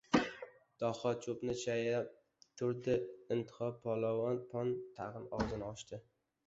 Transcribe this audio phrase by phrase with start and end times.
[0.83, 2.09] Daho cho‘pni shaylab
[2.63, 2.97] turdi.
[3.37, 6.05] Intiho, polapon tag‘in og‘zini ochdi.